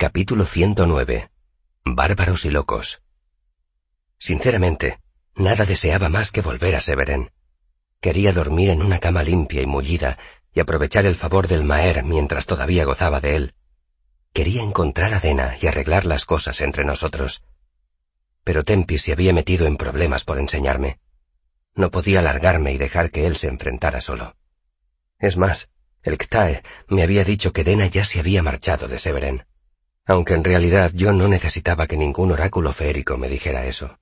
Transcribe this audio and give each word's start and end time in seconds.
Capítulo 0.00 0.46
109. 0.46 1.28
Bárbaros 1.84 2.46
y 2.46 2.50
locos. 2.50 3.02
Sinceramente, 4.18 4.98
nada 5.34 5.66
deseaba 5.66 6.08
más 6.08 6.32
que 6.32 6.40
volver 6.40 6.74
a 6.74 6.80
Severen. 6.80 7.32
Quería 8.00 8.32
dormir 8.32 8.70
en 8.70 8.80
una 8.80 8.98
cama 8.98 9.22
limpia 9.22 9.60
y 9.60 9.66
mullida 9.66 10.16
y 10.54 10.60
aprovechar 10.60 11.04
el 11.04 11.16
favor 11.16 11.48
del 11.48 11.64
Maer 11.64 12.02
mientras 12.02 12.46
todavía 12.46 12.86
gozaba 12.86 13.20
de 13.20 13.36
él. 13.36 13.54
Quería 14.32 14.62
encontrar 14.62 15.12
a 15.12 15.20
Dena 15.20 15.58
y 15.60 15.66
arreglar 15.66 16.06
las 16.06 16.24
cosas 16.24 16.62
entre 16.62 16.86
nosotros. 16.86 17.42
Pero 18.42 18.64
Tempi 18.64 18.96
se 18.96 19.12
había 19.12 19.34
metido 19.34 19.66
en 19.66 19.76
problemas 19.76 20.24
por 20.24 20.38
enseñarme. 20.38 20.98
No 21.74 21.90
podía 21.90 22.22
largarme 22.22 22.72
y 22.72 22.78
dejar 22.78 23.10
que 23.10 23.26
él 23.26 23.36
se 23.36 23.48
enfrentara 23.48 24.00
solo. 24.00 24.34
Es 25.18 25.36
más, 25.36 25.68
el 26.02 26.16
Ktae 26.16 26.62
me 26.88 27.02
había 27.02 27.22
dicho 27.22 27.52
que 27.52 27.64
Dena 27.64 27.84
ya 27.84 28.02
se 28.02 28.18
había 28.18 28.42
marchado 28.42 28.88
de 28.88 28.98
Severen 28.98 29.44
aunque 30.10 30.34
en 30.34 30.42
realidad 30.42 30.90
yo 30.92 31.12
no 31.12 31.28
necesitaba 31.28 31.86
que 31.86 31.96
ningún 31.96 32.32
oráculo 32.32 32.72
feérico 32.72 33.16
me 33.16 33.28
dijera 33.28 33.66
eso. 33.66 33.96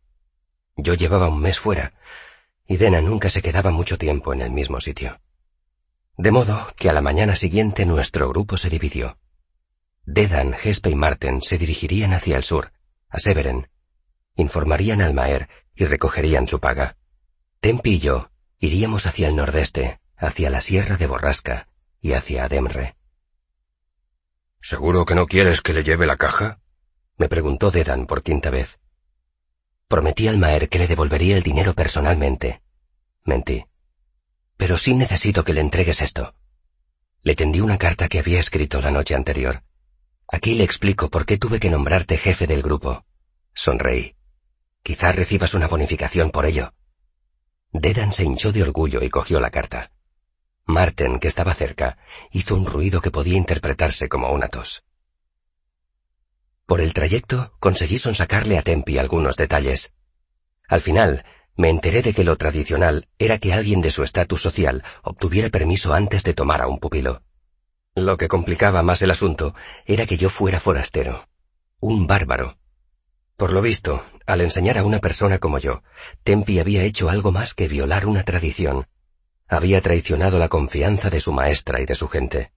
Yo 0.75 0.95
llevaba 0.95 1.29
un 1.29 1.39
mes 1.39 1.59
fuera, 1.59 1.93
y 2.67 2.79
Dena 2.79 3.03
nunca 3.03 3.29
se 3.29 3.43
quedaba 3.43 3.71
mucho 3.73 3.99
tiempo 3.99 4.33
en 4.33 4.41
el 4.41 4.51
mismo 4.51 4.81
sitio. 4.81 5.21
De 6.17 6.31
modo 6.31 6.67
que 6.77 6.89
a 6.89 6.95
la 6.95 7.03
mañana 7.03 7.37
siguiente 7.37 7.85
nuestro 7.85 8.31
grupo 8.31 8.57
se 8.57 8.71
dividió. 8.71 9.19
Dedan, 10.07 10.55
Gespe 10.55 10.89
y 10.89 10.95
Marten 10.95 11.43
se 11.43 11.59
dirigirían 11.59 12.15
hacia 12.15 12.39
el 12.39 12.43
sur, 12.43 12.73
a 13.11 13.19
Severen, 13.19 13.69
informarían 14.35 15.03
al 15.03 15.13
Maer 15.13 15.51
y 15.77 15.85
recogerían 15.85 16.49
su 16.49 16.59
paga. 16.59 16.97
Tempi 17.61 17.97
y 17.97 17.99
yo 17.99 18.31
iríamos 18.59 19.05
hacia 19.05 19.29
el 19.29 19.37
nordeste, 19.37 20.01
hacia 20.17 20.49
la 20.49 20.63
sierra 20.63 20.97
de 20.97 21.07
Borrasca 21.07 21.69
y 22.01 22.15
hacia 22.15 22.45
Ademre. 22.45 22.98
¿Seguro 24.61 25.05
que 25.05 25.15
no 25.15 25.27
quieres 25.27 25.63
que 25.63 25.73
le 25.73 25.83
lleve 25.83 26.07
la 26.07 26.17
caja? 26.17 26.61
me 27.17 27.29
preguntó 27.29 27.71
Dedan 27.71 28.07
por 28.07 28.23
quinta 28.23 28.51
vez. 28.51 28.81
Prometí 29.89 30.29
al 30.29 30.39
Maer 30.39 30.69
que 30.69 30.79
le 30.79 30.87
devolvería 30.87 31.37
el 31.37 31.43
dinero 31.43 31.75
personalmente. 31.75 32.63
Mentí. 33.25 33.65
Pero 34.57 34.77
sí 34.77 34.95
necesito 34.95 35.45
que 35.45 35.55
le 35.55 35.61
entregues 35.61 36.01
esto. 36.01 36.35
Le 37.23 37.35
tendí 37.35 37.61
una 37.61 37.79
carta 37.79 38.09
que 38.09 38.19
había 38.19 38.39
escrito 38.39 38.81
la 38.81 38.91
noche 38.91 39.15
anterior. 39.15 39.63
Aquí 40.29 40.55
le 40.55 40.65
explico 40.65 41.09
por 41.09 41.25
qué 41.27 41.39
tuve 41.39 41.59
que 41.59 41.71
nombrarte 41.71 42.19
jefe 42.19 42.47
del 42.47 42.63
grupo. 42.63 43.05
Sonreí. 43.55 44.15
Quizás 44.83 45.17
recibas 45.17 45.55
una 45.55 45.69
bonificación 45.69 46.31
por 46.31 46.47
ello. 46.47 46.73
Dedan 47.73 48.13
se 48.13 48.25
hinchó 48.25 48.53
de 48.53 48.63
orgullo 48.63 49.03
y 49.03 49.11
cogió 49.11 49.41
la 49.41 49.51
carta. 49.51 49.91
Marten, 50.69 51.19
que 51.19 51.29
estaba 51.29 51.55
cerca, 51.55 51.97
hizo 52.31 52.55
un 52.55 52.67
ruido 52.67 53.01
que 53.01 53.11
podía 53.11 53.39
interpretarse 53.39 54.07
como 54.07 54.31
una 54.33 54.49
tos. 54.49 54.85
Por 56.67 56.83
el 56.83 56.93
trayecto 56.93 57.55
conseguí 57.59 57.97
sonsacarle 57.97 58.59
a 58.59 58.63
Tempi 58.63 58.99
algunos 58.99 59.37
detalles. 59.37 59.95
Al 60.69 60.83
final, 60.83 61.25
me 61.57 61.71
enteré 61.71 62.03
de 62.03 62.13
que 62.13 62.23
lo 62.23 62.37
tradicional 62.37 63.09
era 63.19 63.39
que 63.39 63.55
alguien 63.55 63.81
de 63.81 63.91
su 63.91 64.03
estatus 64.03 64.43
social 64.43 64.85
obtuviera 65.03 65.49
permiso 65.49 65.95
antes 65.95 66.23
de 66.23 66.35
tomar 66.35 66.61
a 66.61 66.69
un 66.69 66.79
pupilo. 66.79 67.23
Lo 67.95 68.19
que 68.19 68.29
complicaba 68.29 68.83
más 68.83 69.01
el 69.01 69.11
asunto 69.11 69.55
era 69.87 70.05
que 70.05 70.19
yo 70.19 70.29
fuera 70.29 70.61
forastero, 70.61 71.31
un 71.81 72.07
bárbaro. 72.07 72.59
Por 73.39 73.55
lo 73.55 73.63
visto, 73.63 74.05
al 74.27 74.43
enseñar 74.43 74.77
a 74.77 74.85
una 74.85 74.99
persona 74.99 75.39
como 75.39 75.59
yo, 75.59 75.83
Tempi 76.25 76.59
había 76.59 76.85
hecho 76.85 77.09
algo 77.09 77.33
más 77.33 77.55
que 77.55 77.69
violar 77.69 78.05
una 78.05 78.23
tradición, 78.23 78.87
había 79.49 79.81
traicionado 79.81 80.39
la 80.39 80.49
confianza 80.49 81.09
de 81.09 81.21
su 81.21 81.33
maestra 81.33 81.81
y 81.81 81.87
de 81.87 81.95
su 81.95 82.07
gente. 82.09 82.53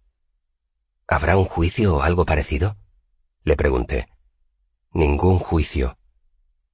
¿Habrá 1.08 1.38
un 1.38 1.46
juicio 1.46 1.96
o 1.96 2.02
algo 2.02 2.26
parecido? 2.26 2.78
Le 3.44 3.56
pregunté. 3.56 4.10
Ningún 4.94 5.40
juicio. 5.40 5.98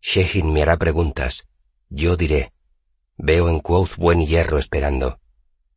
Shehin 0.01 0.51
me 0.51 0.63
hará 0.63 0.77
preguntas. 0.77 1.47
Yo 1.89 2.17
diré. 2.17 2.51
Veo 3.15 3.49
en 3.49 3.59
Quoth 3.59 3.95
buen 3.97 4.25
hierro 4.25 4.58
esperando. 4.58 5.19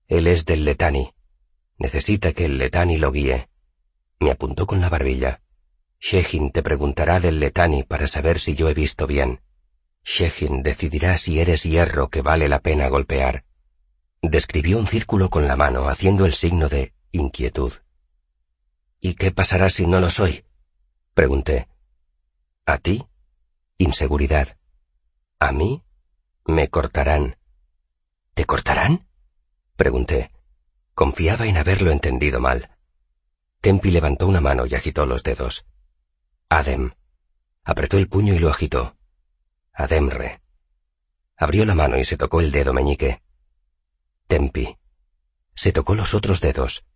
Él 0.09 0.27
es 0.27 0.45
del 0.45 0.65
Letani. 0.65 1.13
Necesita 1.79 2.33
que 2.33 2.47
el 2.47 2.59
Letani 2.59 2.97
lo 2.97 3.13
guíe. 3.13 3.49
Me 4.19 4.31
apuntó 4.31 4.67
con 4.67 4.81
la 4.81 4.89
barbilla. 4.89 5.41
Shehin 6.01 6.51
te 6.51 6.63
preguntará 6.63 7.21
del 7.21 7.41
Letani 7.41 7.83
para 7.83 8.07
saber 8.07 8.39
si 8.39 8.55
yo 8.55 8.69
he 8.69 8.75
visto 8.75 9.07
bien. 9.07 9.41
Shehin 10.05 10.63
decidirá 10.63 11.17
si 11.19 11.41
eres 11.41 11.63
hierro 11.65 12.09
que 12.09 12.23
vale 12.23 12.49
la 12.49 12.61
pena 12.61 12.89
golpear. 12.89 13.45
Describió 14.23 14.79
un 14.79 14.87
círculo 14.87 15.31
con 15.31 15.49
la 15.49 15.57
mano, 15.57 15.89
haciendo 15.89 16.27
el 16.27 16.35
signo 16.35 16.69
de 16.69 16.93
inquietud. 17.11 17.73
¿Y 19.01 19.15
qué 19.15 19.31
pasará 19.31 19.71
si 19.71 19.87
no 19.87 20.01
lo 20.01 20.11
soy? 20.11 20.45
Pregunté. 21.15 21.69
¿A 22.67 22.79
ti? 22.79 23.07
Inseguridad. 23.79 24.59
¿A 25.39 25.53
mí? 25.53 25.83
Me 26.45 26.69
cortarán. 26.69 27.37
¿Te 28.35 28.45
cortarán? 28.45 29.07
Pregunté. 29.77 30.31
Confiaba 30.95 31.47
en 31.47 31.57
haberlo 31.57 31.91
entendido 31.91 32.41
mal. 32.41 32.77
Tempi 33.63 33.91
levantó 33.91 34.27
una 34.27 34.43
mano 34.43 34.67
y 34.67 34.75
agitó 34.75 35.07
los 35.07 35.23
dedos. 35.23 35.67
Adem. 36.51 36.93
Apretó 37.65 37.97
el 37.97 38.09
puño 38.09 38.35
y 38.35 38.39
lo 38.39 38.51
agitó. 38.51 38.97
Ademre. 39.73 40.43
Abrió 41.37 41.65
la 41.65 41.75
mano 41.75 41.99
y 41.99 42.05
se 42.05 42.19
tocó 42.19 42.43
el 42.43 42.53
dedo 42.53 42.75
meñique. 42.75 43.23
Tempi. 44.31 44.79
Se 45.57 45.73
tocó 45.73 45.97
los 45.97 46.15
otros 46.15 46.41
dedos. 46.41 46.87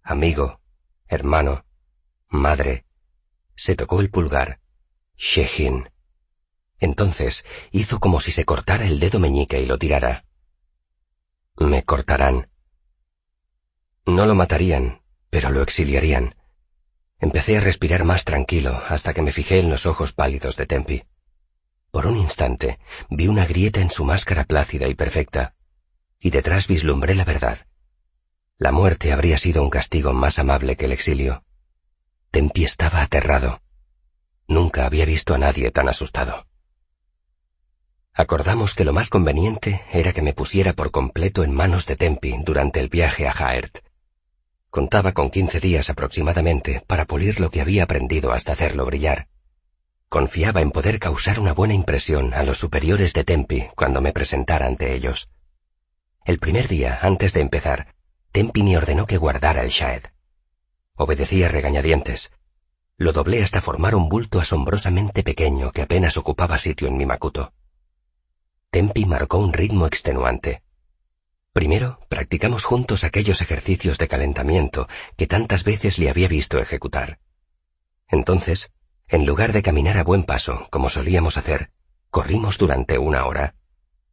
Amigo, 0.00 0.60
hermano, 1.08 1.66
madre. 2.28 2.86
Se 3.56 3.74
tocó 3.74 4.00
el 4.00 4.10
pulgar. 4.10 4.60
Shehin. 5.16 5.90
Entonces 6.78 7.44
hizo 7.72 7.98
como 7.98 8.20
si 8.20 8.30
se 8.30 8.44
cortara 8.44 8.86
el 8.86 9.00
dedo 9.00 9.18
meñique 9.18 9.60
y 9.60 9.66
lo 9.66 9.76
tirara. 9.76 10.24
Me 11.56 11.82
cortarán. 11.82 12.48
No 14.06 14.26
lo 14.26 14.36
matarían, 14.36 15.02
pero 15.30 15.50
lo 15.50 15.62
exiliarían. 15.62 16.36
Empecé 17.18 17.56
a 17.56 17.60
respirar 17.60 18.04
más 18.04 18.24
tranquilo 18.24 18.80
hasta 18.88 19.12
que 19.12 19.22
me 19.22 19.32
fijé 19.32 19.58
en 19.58 19.68
los 19.68 19.84
ojos 19.84 20.12
pálidos 20.12 20.56
de 20.56 20.66
Tempi. 20.66 21.02
Por 21.90 22.06
un 22.06 22.18
instante 22.18 22.78
vi 23.10 23.26
una 23.26 23.46
grieta 23.46 23.80
en 23.80 23.90
su 23.90 24.04
máscara 24.04 24.44
plácida 24.44 24.86
y 24.86 24.94
perfecta 24.94 25.56
y 26.22 26.30
detrás 26.30 26.68
vislumbré 26.68 27.14
la 27.16 27.24
verdad. 27.24 27.58
La 28.56 28.70
muerte 28.70 29.12
habría 29.12 29.36
sido 29.38 29.62
un 29.62 29.70
castigo 29.70 30.12
más 30.12 30.38
amable 30.38 30.76
que 30.76 30.84
el 30.84 30.92
exilio. 30.92 31.42
Tempi 32.30 32.64
estaba 32.64 33.02
aterrado. 33.02 33.60
Nunca 34.46 34.86
había 34.86 35.04
visto 35.04 35.34
a 35.34 35.38
nadie 35.38 35.72
tan 35.72 35.88
asustado. 35.88 36.46
Acordamos 38.14 38.74
que 38.74 38.84
lo 38.84 38.92
más 38.92 39.08
conveniente 39.08 39.82
era 39.92 40.12
que 40.12 40.22
me 40.22 40.32
pusiera 40.32 40.74
por 40.74 40.92
completo 40.92 41.42
en 41.42 41.52
manos 41.52 41.86
de 41.86 41.96
Tempi 41.96 42.36
durante 42.44 42.78
el 42.78 42.88
viaje 42.88 43.26
a 43.26 43.32
Haert. 43.32 43.78
Contaba 44.70 45.12
con 45.12 45.30
quince 45.30 45.58
días 45.58 45.90
aproximadamente 45.90 46.84
para 46.86 47.04
pulir 47.06 47.40
lo 47.40 47.50
que 47.50 47.60
había 47.60 47.82
aprendido 47.82 48.32
hasta 48.32 48.52
hacerlo 48.52 48.86
brillar. 48.86 49.28
Confiaba 50.08 50.60
en 50.60 50.70
poder 50.70 51.00
causar 51.00 51.40
una 51.40 51.52
buena 51.52 51.74
impresión 51.74 52.32
a 52.32 52.44
los 52.44 52.58
superiores 52.58 53.12
de 53.12 53.24
Tempi 53.24 53.66
cuando 53.74 54.00
me 54.00 54.12
presentara 54.12 54.66
ante 54.66 54.94
ellos. 54.94 55.28
El 56.24 56.38
primer 56.38 56.68
día, 56.68 57.00
antes 57.02 57.32
de 57.32 57.40
empezar, 57.40 57.94
Tempi 58.30 58.62
me 58.62 58.76
ordenó 58.76 59.06
que 59.06 59.16
guardara 59.16 59.62
el 59.62 59.70
Shaed. 59.70 60.04
Obedecí 60.94 61.42
a 61.42 61.48
regañadientes. 61.48 62.30
Lo 62.96 63.12
doblé 63.12 63.42
hasta 63.42 63.60
formar 63.60 63.96
un 63.96 64.08
bulto 64.08 64.38
asombrosamente 64.38 65.24
pequeño 65.24 65.72
que 65.72 65.82
apenas 65.82 66.16
ocupaba 66.16 66.58
sitio 66.58 66.86
en 66.86 66.96
mi 66.96 67.06
macuto. 67.06 67.52
Tempi 68.70 69.04
marcó 69.04 69.38
un 69.38 69.52
ritmo 69.52 69.86
extenuante. 69.86 70.62
Primero, 71.52 71.98
practicamos 72.08 72.64
juntos 72.64 73.02
aquellos 73.02 73.42
ejercicios 73.42 73.98
de 73.98 74.06
calentamiento 74.06 74.88
que 75.16 75.26
tantas 75.26 75.64
veces 75.64 75.98
le 75.98 76.08
había 76.08 76.28
visto 76.28 76.58
ejecutar. 76.58 77.18
Entonces, 78.08 78.72
en 79.08 79.26
lugar 79.26 79.52
de 79.52 79.62
caminar 79.62 79.98
a 79.98 80.04
buen 80.04 80.22
paso, 80.22 80.68
como 80.70 80.88
solíamos 80.88 81.36
hacer, 81.36 81.72
corrimos 82.10 82.58
durante 82.58 82.96
una 82.96 83.26
hora. 83.26 83.56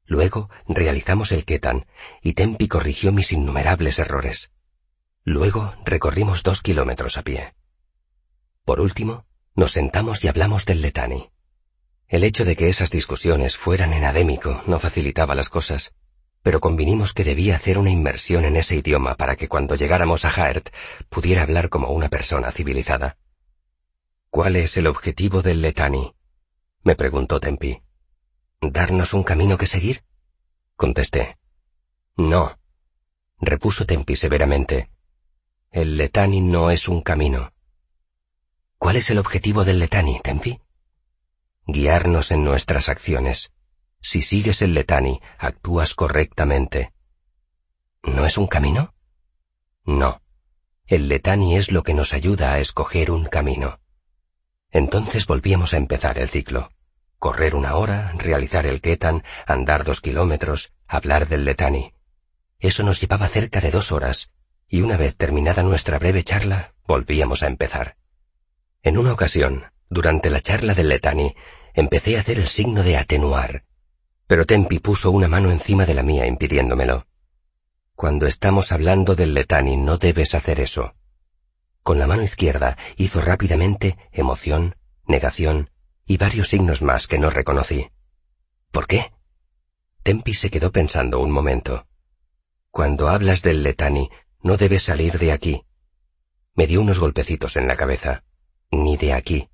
Luego 0.10 0.50
realizamos 0.68 1.32
el 1.32 1.46
Ketan 1.46 1.86
y 2.24 2.34
Tempi 2.34 2.68
corrigió 2.68 3.12
mis 3.12 3.32
innumerables 3.32 4.00
errores. 4.00 4.52
Luego 5.24 5.76
recorrimos 5.86 6.42
dos 6.42 6.64
kilómetros 6.64 7.20
a 7.20 7.22
pie. 7.22 7.54
Por 8.66 8.80
último, 8.80 9.28
nos 9.54 9.74
sentamos 9.74 10.24
y 10.24 10.28
hablamos 10.28 10.66
del 10.66 10.82
Letani. 10.82 11.30
El 12.08 12.24
hecho 12.24 12.44
de 12.44 12.56
que 12.56 12.70
esas 12.70 12.90
discusiones 12.90 13.56
fueran 13.56 13.94
en 13.94 14.04
adémico 14.04 14.64
no 14.66 14.80
facilitaba 14.80 15.36
las 15.36 15.48
cosas, 15.48 15.94
pero 16.42 16.60
convinimos 16.60 17.14
que 17.14 17.24
debía 17.24 17.56
hacer 17.56 17.78
una 17.78 17.92
inmersión 17.92 18.46
en 18.46 18.56
ese 18.56 18.78
idioma 18.78 19.14
para 19.14 19.36
que 19.36 19.48
cuando 19.48 19.76
llegáramos 19.76 20.26
a 20.26 20.30
Haert 20.30 20.70
pudiera 21.10 21.44
hablar 21.44 21.70
como 21.70 21.90
una 21.90 22.10
persona 22.10 22.50
civilizada. 22.50 23.18
¿Cuál 24.32 24.56
es 24.56 24.76
el 24.76 24.88
objetivo 24.88 25.44
del 25.44 25.62
Letani? 25.62 26.16
me 26.82 26.96
preguntó 26.96 27.40
Tempi. 27.40 27.84
¿Darnos 28.62 29.14
un 29.14 29.24
camino 29.24 29.58
que 29.58 29.66
seguir? 29.66 30.04
Contesté. 30.76 31.38
No, 32.18 32.60
repuso 33.40 33.86
Tempi 33.86 34.16
severamente. 34.16 34.90
El 35.72 35.98
Letani 35.98 36.42
no 36.42 36.70
es 36.70 36.90
un 36.90 37.02
camino. 37.02 37.54
¿Cuál 38.78 38.98
es 38.98 39.10
el 39.10 39.18
objetivo 39.18 39.64
del 39.64 39.80
Letani, 39.80 40.20
Tempi? 40.22 40.60
Guiarnos 41.68 42.32
en 42.32 42.44
nuestras 42.44 42.90
acciones. 42.90 43.52
Si 44.02 44.22
sigues 44.22 44.62
el 44.62 44.74
Letani, 44.74 45.22
actúas 45.38 45.96
correctamente. 45.96 46.94
¿No 48.04 48.26
es 48.26 48.38
un 48.38 48.48
camino? 48.48 48.94
No. 49.86 50.22
El 50.86 51.08
Letani 51.08 51.56
es 51.56 51.72
lo 51.72 51.84
que 51.84 51.94
nos 51.94 52.14
ayuda 52.14 52.54
a 52.54 52.60
escoger 52.60 53.12
un 53.12 53.26
camino. 53.26 53.80
Entonces 54.72 55.28
volvíamos 55.28 55.74
a 55.74 55.78
empezar 55.78 56.18
el 56.18 56.28
ciclo. 56.28 56.72
Correr 57.20 57.54
una 57.54 57.76
hora, 57.76 58.14
realizar 58.18 58.66
el 58.66 58.80
Ketan, 58.80 59.24
andar 59.46 59.84
dos 59.84 60.00
kilómetros, 60.00 60.72
hablar 60.88 61.28
del 61.28 61.44
Letani. 61.44 61.94
Eso 62.60 62.82
nos 62.84 63.02
llevaba 63.02 63.28
cerca 63.28 63.60
de 63.60 63.72
dos 63.72 63.92
horas, 63.92 64.32
y 64.70 64.82
una 64.82 64.96
vez 64.96 65.18
terminada 65.18 65.62
nuestra 65.62 66.00
breve 66.00 66.24
charla, 66.24 66.76
volvíamos 66.88 67.44
a 67.44 67.48
empezar. 67.48 67.98
En 68.84 68.98
una 68.98 69.12
ocasión, 69.12 69.66
durante 69.90 70.30
la 70.30 70.40
charla 70.40 70.74
del 70.74 70.88
Letani, 70.88 71.36
empecé 71.74 72.16
a 72.16 72.22
hacer 72.22 72.40
el 72.40 72.48
signo 72.48 72.84
de 72.84 72.96
atenuar, 72.96 73.66
pero 74.26 74.46
Tempi 74.46 74.80
puso 74.80 75.12
una 75.12 75.28
mano 75.28 75.52
encima 75.52 75.86
de 75.86 75.96
la 75.96 76.04
mía 76.04 76.26
impidiéndomelo. 76.26 77.06
Cuando 77.96 78.28
estamos 78.28 78.72
hablando 78.72 79.16
del 79.16 79.34
Letani 79.34 79.76
no 79.76 79.98
debes 79.98 80.36
hacer 80.36 80.62
eso. 80.62 80.94
Con 81.84 82.00
la 82.00 82.08
mano 82.08 82.24
izquierda 82.24 82.78
hizo 82.96 83.20
rápidamente 83.20 83.98
emoción, 84.14 84.78
negación 85.06 85.70
y 86.10 86.18
varios 86.18 86.50
signos 86.50 86.82
más 86.82 87.06
que 87.06 87.20
no 87.20 87.30
reconocí. 87.30 87.88
¿Por 88.72 88.88
qué? 88.88 89.14
Tempi 90.02 90.34
se 90.34 90.50
quedó 90.50 90.72
pensando 90.72 91.20
un 91.20 91.30
momento. 91.30 91.86
Cuando 92.72 93.10
hablas 93.10 93.44
del 93.44 93.62
Letani, 93.62 94.10
no 94.42 94.58
debes 94.58 94.82
salir 94.82 95.20
de 95.20 95.32
aquí. 95.32 95.66
Me 96.56 96.66
dio 96.66 96.82
unos 96.82 96.98
golpecitos 96.98 97.58
en 97.58 97.68
la 97.68 97.76
cabeza. 97.76 98.24
Ni 98.72 98.98
de 98.98 99.14
aquí. 99.14 99.50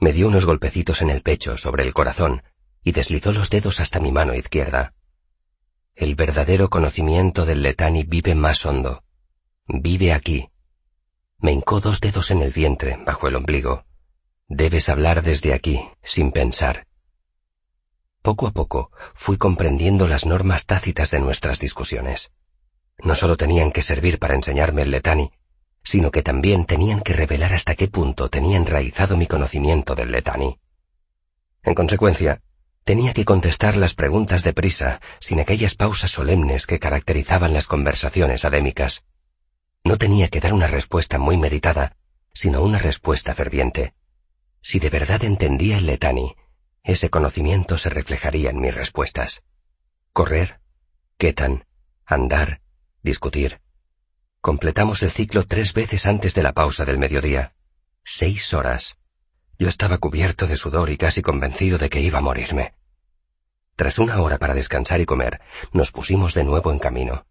Me 0.00 0.14
dio 0.14 0.26
unos 0.26 0.46
golpecitos 0.46 1.02
en 1.02 1.10
el 1.10 1.20
pecho, 1.20 1.58
sobre 1.58 1.82
el 1.82 1.92
corazón, 1.92 2.42
y 2.82 2.92
deslizó 2.92 3.34
los 3.34 3.50
dedos 3.50 3.78
hasta 3.78 4.00
mi 4.00 4.10
mano 4.10 4.34
izquierda. 4.34 4.94
El 5.94 6.14
verdadero 6.14 6.70
conocimiento 6.70 7.44
del 7.44 7.62
Letani 7.62 8.04
vive 8.04 8.34
más 8.34 8.64
hondo. 8.64 9.04
Vive 9.68 10.14
aquí. 10.14 10.48
Me 11.40 11.52
hincó 11.52 11.80
dos 11.80 12.00
dedos 12.00 12.30
en 12.30 12.40
el 12.40 12.52
vientre, 12.52 12.98
bajo 13.04 13.28
el 13.28 13.36
ombligo. 13.36 13.84
Debes 14.48 14.90
hablar 14.90 15.22
desde 15.22 15.54
aquí, 15.54 15.88
sin 16.02 16.30
pensar. 16.30 16.86
Poco 18.20 18.46
a 18.46 18.52
poco 18.52 18.90
fui 19.14 19.38
comprendiendo 19.38 20.06
las 20.06 20.26
normas 20.26 20.66
tácitas 20.66 21.10
de 21.10 21.20
nuestras 21.20 21.60
discusiones. 21.60 22.30
No 22.98 23.14
solo 23.14 23.36
tenían 23.38 23.72
que 23.72 23.82
servir 23.82 24.18
para 24.18 24.34
enseñarme 24.34 24.82
el 24.82 24.90
Letani, 24.90 25.32
sino 25.82 26.10
que 26.10 26.22
también 26.22 26.66
tenían 26.66 27.00
que 27.00 27.14
revelar 27.14 27.54
hasta 27.54 27.74
qué 27.74 27.88
punto 27.88 28.28
tenía 28.28 28.58
enraizado 28.58 29.16
mi 29.16 29.26
conocimiento 29.26 29.94
del 29.94 30.12
Letani. 30.12 30.58
En 31.62 31.74
consecuencia, 31.74 32.42
tenía 32.84 33.14
que 33.14 33.24
contestar 33.24 33.76
las 33.76 33.94
preguntas 33.94 34.42
deprisa, 34.42 35.00
sin 35.20 35.40
aquellas 35.40 35.74
pausas 35.74 36.10
solemnes 36.10 36.66
que 36.66 36.78
caracterizaban 36.78 37.54
las 37.54 37.66
conversaciones 37.66 38.44
adémicas. 38.44 39.04
No 39.84 39.96
tenía 39.96 40.28
que 40.28 40.40
dar 40.40 40.52
una 40.52 40.66
respuesta 40.66 41.18
muy 41.18 41.38
meditada, 41.38 41.96
sino 42.34 42.62
una 42.62 42.78
respuesta 42.78 43.34
ferviente. 43.34 43.94
Si 44.64 44.78
de 44.78 44.88
verdad 44.88 45.22
entendía 45.22 45.76
el 45.76 45.84
Letani, 45.84 46.34
ese 46.82 47.10
conocimiento 47.10 47.76
se 47.76 47.90
reflejaría 47.90 48.48
en 48.48 48.60
mis 48.60 48.74
respuestas. 48.74 49.44
Correr, 50.14 50.58
quetan, 51.18 51.66
andar, 52.06 52.62
discutir, 53.02 53.60
Completamos 54.44 55.02
el 55.02 55.10
ciclo 55.10 55.46
tres 55.46 55.72
veces 55.72 56.04
antes 56.04 56.34
de 56.34 56.42
la 56.42 56.52
pausa 56.52 56.84
del 56.84 56.98
mediodía. 56.98 57.54
Seis 58.04 58.52
horas. 58.52 58.98
Yo 59.58 59.68
estaba 59.68 59.96
cubierto 59.96 60.46
de 60.46 60.58
sudor 60.58 60.90
y 60.90 60.98
casi 60.98 61.22
convencido 61.22 61.78
de 61.78 61.88
que 61.88 62.02
iba 62.02 62.18
a 62.18 62.20
morirme. 62.20 62.74
Tras 63.74 63.98
una 63.98 64.20
hora 64.20 64.36
para 64.36 64.52
descansar 64.52 65.00
y 65.00 65.06
comer, 65.06 65.40
nos 65.72 65.92
pusimos 65.92 66.34
de 66.34 66.44
nuevo 66.44 66.70
en 66.72 66.78
camino. 66.78 67.24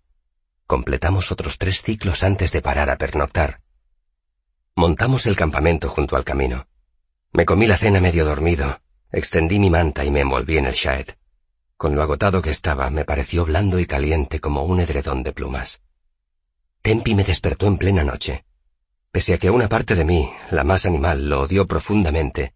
Completamos 0.65 1.31
otros 1.31 1.59
tres 1.59 1.83
ciclos 1.83 2.23
antes 2.23 2.51
de 2.51 2.63
parar 2.63 2.89
a 2.89 2.97
pernoctar. 2.97 3.61
Montamos 4.73 5.27
el 5.27 5.35
campamento 5.35 5.89
junto 5.89 6.15
al 6.15 6.23
camino. 6.23 6.65
Me 7.35 7.45
comí 7.45 7.65
la 7.65 7.77
cena 7.77 7.99
medio 7.99 8.25
dormido, 8.25 8.79
extendí 9.11 9.57
mi 9.57 9.71
manta 9.71 10.05
y 10.05 10.11
me 10.11 10.21
envolví 10.21 10.59
en 10.59 10.67
el 10.67 10.75
shaed. 10.75 11.07
Con 11.77 11.95
lo 11.95 12.03
agotado 12.03 12.43
que 12.43 12.51
estaba, 12.51 12.91
me 12.91 13.05
pareció 13.05 13.43
blando 13.43 13.79
y 13.79 13.87
caliente 13.87 14.39
como 14.39 14.63
un 14.63 14.79
edredón 14.79 15.23
de 15.23 15.33
plumas. 15.33 15.81
Tempi 16.83 17.15
me 17.15 17.23
despertó 17.23 17.65
en 17.65 17.79
plena 17.79 18.03
noche. 18.03 18.45
Pese 19.11 19.33
a 19.33 19.39
que 19.39 19.49
una 19.49 19.67
parte 19.67 19.95
de 19.95 20.05
mí, 20.05 20.31
la 20.51 20.63
más 20.63 20.85
animal, 20.85 21.27
lo 21.27 21.41
odió 21.41 21.67
profundamente, 21.67 22.53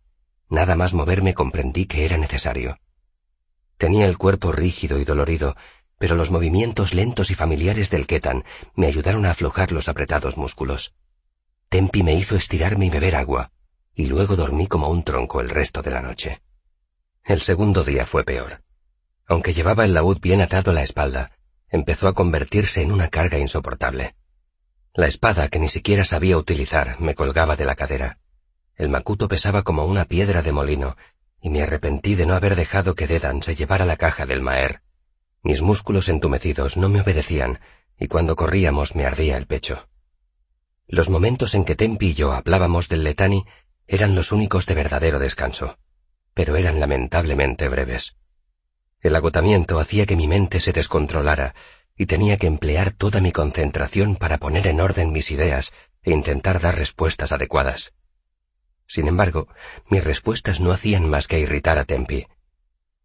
nada 0.48 0.76
más 0.76 0.94
moverme 0.94 1.34
comprendí 1.34 1.88
que 1.88 2.06
era 2.06 2.18
necesario. 2.18 2.78
Tenía 3.78 4.06
el 4.06 4.20
cuerpo 4.20 4.52
rígido 4.52 5.00
y 5.00 5.06
dolorido, 5.06 5.56
pero 5.98 6.14
los 6.14 6.30
movimientos 6.30 6.94
lentos 6.94 7.32
y 7.32 7.34
familiares 7.34 7.90
del 7.90 8.06
Ketan 8.06 8.44
me 8.76 8.86
ayudaron 8.86 9.26
a 9.26 9.32
aflojar 9.32 9.72
los 9.72 9.90
apretados 9.90 10.38
músculos. 10.38 10.94
Tempi 11.70 12.04
me 12.04 12.14
hizo 12.14 12.36
estirarme 12.36 12.86
y 12.86 12.90
beber 12.92 13.16
agua, 13.16 13.52
y 13.98 14.06
luego 14.06 14.36
dormí 14.36 14.68
como 14.68 14.90
un 14.90 15.04
tronco 15.04 15.42
el 15.42 15.50
resto 15.50 15.82
de 15.82 15.90
la 15.90 16.02
noche. 16.02 16.44
El 17.24 17.42
segundo 17.42 17.84
día 17.84 18.06
fue 18.06 18.24
peor. 18.24 18.62
Aunque 19.26 19.54
llevaba 19.54 19.86
el 19.86 19.96
laúd 19.96 20.20
bien 20.22 20.40
atado 20.40 20.70
a 20.70 20.74
la 20.76 20.84
espalda, 20.84 21.32
empezó 21.68 22.08
a 22.08 22.14
convertirse 22.14 22.84
en 22.84 22.92
una 22.92 23.08
carga 23.08 23.40
insoportable. 23.40 24.16
La 24.94 25.08
espada, 25.08 25.50
que 25.50 25.58
ni 25.58 25.68
siquiera 25.68 26.04
sabía 26.04 26.38
utilizar, 26.38 27.02
me 27.02 27.16
colgaba 27.16 27.56
de 27.56 27.66
la 27.66 27.76
cadera. 27.76 28.20
El 28.76 28.90
macuto 28.90 29.28
pesaba 29.28 29.64
como 29.64 29.86
una 29.86 30.06
piedra 30.06 30.44
de 30.44 30.52
molino, 30.52 30.96
y 31.42 31.50
me 31.50 31.64
arrepentí 31.64 32.14
de 32.14 32.28
no 32.28 32.36
haber 32.36 32.56
dejado 32.56 32.94
que 32.94 33.08
Dedan 33.08 33.42
se 33.42 33.56
llevara 33.56 33.84
la 33.84 33.98
caja 33.98 34.28
del 34.28 34.44
Maer. 34.44 34.82
Mis 35.42 35.64
músculos 35.64 36.08
entumecidos 36.08 36.78
no 36.78 36.88
me 36.88 37.02
obedecían, 37.02 37.62
y 38.00 38.08
cuando 38.08 38.36
corríamos 38.36 38.96
me 38.96 39.08
ardía 39.08 39.38
el 39.38 39.48
pecho. 39.48 39.88
Los 40.88 41.10
momentos 41.10 41.56
en 41.56 41.66
que 41.66 41.76
Tempi 41.76 42.10
y 42.10 42.14
yo 42.14 42.32
hablábamos 42.32 42.90
del 42.90 43.04
Letani 43.04 43.44
eran 43.88 44.16
los 44.16 44.32
únicos 44.32 44.66
de 44.66 44.76
verdadero 44.76 45.20
descanso, 45.20 45.78
pero 46.34 46.56
eran 46.56 46.80
lamentablemente 46.80 47.70
breves. 47.70 48.18
El 49.00 49.16
agotamiento 49.16 49.80
hacía 49.80 50.06
que 50.06 50.16
mi 50.16 50.28
mente 50.28 50.60
se 50.60 50.74
descontrolara 50.74 51.56
y 51.96 52.06
tenía 52.06 52.38
que 52.38 52.48
emplear 52.48 52.92
toda 52.92 53.22
mi 53.22 53.32
concentración 53.32 54.16
para 54.16 54.38
poner 54.38 54.68
en 54.68 54.82
orden 54.82 55.12
mis 55.12 55.32
ideas 55.32 55.74
e 56.04 56.12
intentar 56.12 56.60
dar 56.60 56.78
respuestas 56.78 57.32
adecuadas. 57.32 57.94
Sin 58.88 59.08
embargo, 59.08 59.48
mis 59.90 60.04
respuestas 60.04 60.60
no 60.60 60.72
hacían 60.72 61.10
más 61.10 61.28
que 61.28 61.40
irritar 61.40 61.78
a 61.78 61.86
Tempi. 61.86 62.28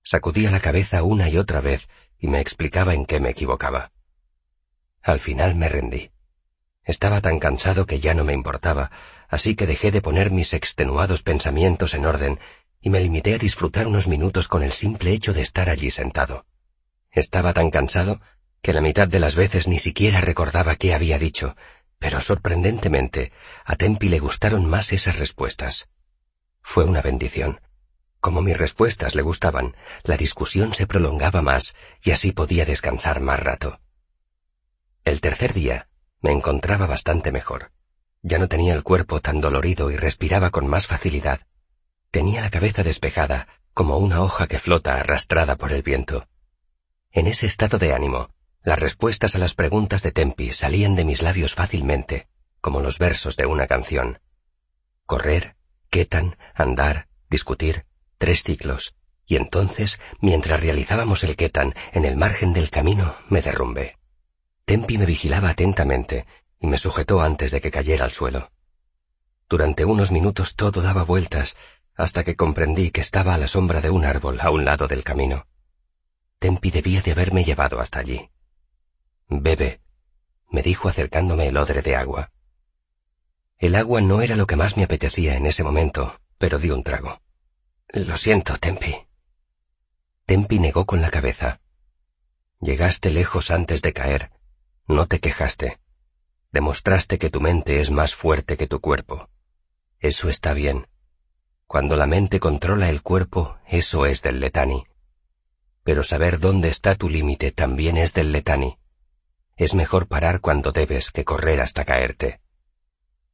Sacudía 0.02 0.50
la 0.50 0.61
cabeza 0.61 1.02
una 1.02 1.28
y 1.28 1.38
otra 1.38 1.61
vez 1.61 1.88
y 2.18 2.28
me 2.28 2.40
explicaba 2.40 2.95
en 2.95 3.07
qué 3.07 3.18
me 3.21 3.30
equivocaba. 3.30 3.92
Al 5.02 5.18
final 5.18 5.57
me 5.57 5.68
rendí. 5.68 6.11
Estaba 6.85 7.21
tan 7.21 7.38
cansado 7.38 7.87
que 7.87 8.00
ya 8.00 8.14
no 8.14 8.25
me 8.25 8.33
importaba, 8.33 8.90
así 9.33 9.57
que 9.57 9.67
dejé 9.67 9.91
de 9.91 10.03
poner 10.03 10.31
mis 10.31 10.53
extenuados 10.53 11.23
pensamientos 11.23 11.95
en 11.95 12.05
orden 12.05 12.39
y 12.83 12.91
me 12.91 13.01
limité 13.01 13.35
a 13.35 13.39
disfrutar 13.39 13.87
unos 13.87 14.07
minutos 14.07 14.47
con 14.47 14.62
el 14.62 14.73
simple 14.73 15.12
hecho 15.12 15.33
de 15.33 15.41
estar 15.41 15.71
allí 15.71 15.91
sentado. 15.91 16.45
Estaba 17.11 17.55
tan 17.55 17.71
cansado 17.71 18.21
que 18.61 18.75
la 18.75 18.83
mitad 18.83 19.09
de 19.09 19.19
las 19.19 19.35
veces 19.35 19.69
ni 19.69 19.79
siquiera 19.79 20.21
recordaba 20.21 20.77
qué 20.77 20.93
había 20.93 21.19
dicho, 21.19 21.57
pero 21.99 22.21
sorprendentemente 22.21 23.33
a 23.65 23.77
Tempi 23.77 24.11
le 24.11 24.19
gustaron 24.19 24.67
más 24.69 24.93
esas 24.93 25.19
respuestas. 25.19 25.89
Fue 26.61 26.85
una 26.85 27.01
bendición. 27.01 27.62
Como 28.21 28.43
mis 28.43 28.59
respuestas 28.59 29.15
le 29.15 29.23
gustaban, 29.23 29.75
la 30.03 30.19
discusión 30.19 30.75
se 30.75 30.87
prolongaba 30.87 31.41
más 31.41 31.75
y 32.03 32.11
así 32.11 32.33
podía 32.33 32.67
descansar 32.67 33.23
más 33.23 33.41
rato. 33.41 33.81
El 35.05 35.23
tercer 35.23 35.55
día 35.55 35.89
me 36.21 36.33
encontraba 36.33 36.87
bastante 36.87 37.33
mejor. 37.33 37.73
Ya 38.23 38.38
no 38.38 38.49
tenía 38.49 38.75
el 38.75 38.83
cuerpo 38.83 39.21
tan 39.21 39.41
dolorido 39.41 39.91
y 39.91 39.97
respiraba 39.97 40.50
con 40.50 40.67
más 40.67 40.87
facilidad, 40.87 41.41
Tenía 42.12 42.43
la 42.43 42.50
cabeza 42.50 42.83
despejada, 42.83 43.49
como 43.73 43.97
una 43.97 44.21
hoja 44.21 44.47
que 44.47 44.59
flota 44.59 44.97
arrastrada 44.97 45.57
por 45.57 45.73
el 45.73 45.83
viento. 45.83 46.29
En 47.11 47.26
ese 47.26 47.47
estado 47.47 47.79
de 47.79 47.95
ánimo, 47.95 48.29
las 48.62 48.79
respuestas 48.79 49.35
a 49.35 49.38
las 49.38 49.55
preguntas 49.55 50.02
de 50.02 50.12
Tempi 50.12 50.52
salían 50.52 50.95
de 50.95 51.07
mis 51.07 51.23
labios 51.23 51.55
fácilmente, 51.55 52.29
como 52.61 52.83
los 52.83 52.99
versos 52.99 53.38
de 53.38 53.47
una 53.47 53.67
canción. 53.67 54.21
Correr, 55.07 55.57
quetan, 55.88 56.37
andar, 56.55 57.09
discutir, 57.31 57.87
tres 58.19 58.43
ciclos, 58.43 58.95
y 59.26 59.37
entonces, 59.37 59.99
mientras 60.21 60.61
realizábamos 60.61 61.25
el 61.25 61.35
quetan 61.35 61.75
en 61.95 62.05
el 62.05 62.19
margen 62.19 62.52
del 62.52 62.69
camino, 62.69 63.17
me 63.31 63.41
derrumbé. 63.41 63.97
Tempi 64.67 64.99
me 64.99 65.07
vigilaba 65.07 65.49
atentamente 65.49 66.26
y 66.62 66.69
me 66.69 66.78
sujetó 66.78 67.21
antes 67.21 67.50
de 67.50 67.61
que 67.61 67.73
cayera 67.73 68.04
al 68.04 68.12
suelo. 68.12 68.52
Durante 69.49 69.85
unos 69.85 70.12
minutos 70.12 70.54
todo 70.54 70.81
daba 70.81 71.02
vueltas, 71.02 71.57
hasta 71.97 72.23
que 72.23 72.37
comprendí 72.37 72.92
que 72.92 73.00
estaba 73.00 73.35
a 73.35 73.38
la 73.38 73.49
sombra 73.49 73.81
de 73.81 73.90
un 73.90 74.04
árbol 74.04 74.40
a 74.40 74.50
un 74.50 74.64
lado 74.64 74.87
del 74.87 75.02
camino. 75.02 75.47
Tempi 76.38 76.71
debía 76.71 77.02
de 77.02 77.11
haberme 77.11 77.42
llevado 77.42 77.81
hasta 77.81 77.99
allí. 77.99 78.31
Bebe, 79.28 79.81
me 80.50 80.62
dijo 80.62 80.88
acercándome 80.88 81.49
el 81.49 81.57
odre 81.57 81.83
de 81.83 81.97
agua. 81.97 82.31
El 83.59 83.75
agua 83.75 84.00
no 84.00 84.23
era 84.23 84.37
lo 84.37 84.47
que 84.47 84.57
más 84.57 84.76
me 84.76 84.85
apetecía 84.85 85.35
en 85.37 85.47
ese 85.47 85.64
momento, 85.64 86.21
pero 86.38 86.61
di 86.61 86.71
un 86.71 86.85
trago. 86.85 87.21
Lo 87.88 88.16
siento, 88.16 88.57
Tempi. 88.57 89.09
Tempi 90.26 90.61
negó 90.61 90.87
con 90.87 91.00
la 91.02 91.11
cabeza. 91.11 91.61
Llegaste 92.61 93.11
lejos 93.11 93.50
antes 93.50 93.83
de 93.83 93.92
caer. 93.92 94.31
No 94.87 95.07
te 95.07 95.19
quejaste. 95.19 95.82
Demostraste 96.52 97.18
que 97.18 97.30
tu 97.30 97.40
mente 97.40 97.80
es 97.80 97.90
más 97.90 98.14
fuerte 98.14 98.59
que 98.59 98.66
tu 98.66 98.80
cuerpo. 98.80 99.30
Eso 100.00 100.28
está 100.28 100.52
bien. 100.52 100.87
Cuando 101.66 101.97
la 101.97 102.06
mente 102.06 102.40
controla 102.40 102.90
el 102.90 103.00
cuerpo, 103.00 103.56
eso 103.66 104.04
es 104.04 104.21
del 104.21 104.38
letani. 104.40 104.87
Pero 105.82 106.02
saber 106.02 106.38
dónde 106.38 106.68
está 106.68 106.94
tu 106.94 107.09
límite 107.09 107.52
también 107.52 107.97
es 107.97 108.12
del 108.12 108.32
letani. 108.32 108.78
Es 109.56 109.75
mejor 109.75 110.09
parar 110.09 110.40
cuando 110.40 110.73
debes 110.73 111.11
que 111.11 111.25
correr 111.25 111.62
hasta 111.62 111.87
caerte. 111.87 112.40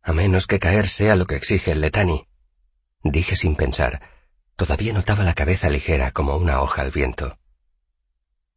A 0.01 0.13
menos 0.13 0.47
que 0.47 0.61
caer 0.61 0.89
sea 0.89 1.17
lo 1.17 1.27
que 1.27 1.35
exige 1.35 1.73
el 1.73 1.81
letani. 1.81 2.29
Dije 3.03 3.35
sin 3.35 3.57
pensar. 3.57 4.01
Todavía 4.55 4.93
notaba 4.93 5.25
la 5.25 5.35
cabeza 5.35 5.69
ligera 5.69 6.13
como 6.13 6.37
una 6.37 6.61
hoja 6.63 6.83
al 6.83 6.93
viento. 6.93 7.37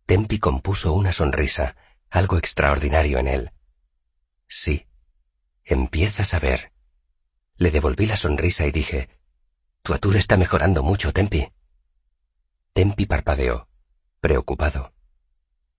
Tempi 0.06 0.38
compuso 0.38 0.94
una 0.94 1.14
sonrisa, 1.14 1.76
algo 2.12 2.38
extraordinario 2.38 3.18
en 3.18 3.28
él. 3.28 3.52
Sí, 4.54 4.86
empiezas 5.64 6.34
a 6.34 6.40
ver. 6.40 6.74
Le 7.56 7.72
devolví 7.72 8.06
la 8.06 8.18
sonrisa 8.18 8.68
y 8.68 8.72
dije, 8.72 9.08
Tu 9.82 9.94
atur 9.94 10.18
está 10.18 10.36
mejorando 10.36 10.84
mucho, 10.84 11.14
Tempi. 11.14 11.54
Tempi 12.74 13.06
parpadeó, 13.06 13.70
preocupado. 14.20 14.92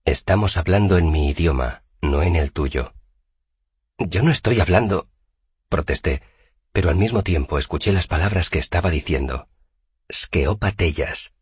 Estamos 0.07 0.57
hablando 0.57 0.97
en 0.97 1.13
mi 1.13 1.29
idioma, 1.29 1.85
no 2.01 2.23
en 2.23 2.35
el 2.35 2.55
tuyo. 2.55 2.95
Yo 3.99 4.23
no 4.23 4.31
estoy 4.31 4.59
hablando, 4.59 5.07
protesté, 5.69 6.23
pero 6.73 6.89
al 6.89 6.97
mismo 6.97 7.23
tiempo 7.23 7.59
escuché 7.59 7.93
las 7.93 8.07
palabras 8.07 8.49
que 8.49 8.59
estaba 8.59 8.89
diciendo. 8.89 9.49
Skeopatellas. 10.11 11.35